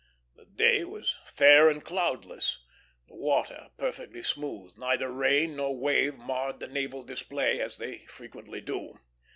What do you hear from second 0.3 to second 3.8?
The day was fair and cloudless, the water